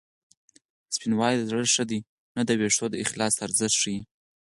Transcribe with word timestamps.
سپینوالی 0.95 1.35
د 1.39 1.43
زړه 1.49 1.63
ښه 1.75 1.83
دی 1.89 1.99
نه 2.35 2.41
د 2.47 2.51
وېښتو 2.59 2.85
د 2.89 2.95
اخلاص 3.03 3.33
ارزښت 3.45 3.75
ښيي 3.81 3.99